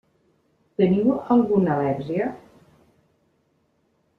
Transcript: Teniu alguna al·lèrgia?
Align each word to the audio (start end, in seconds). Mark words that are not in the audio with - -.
Teniu 0.81 1.13
alguna 1.35 1.75
al·lèrgia? 1.75 2.31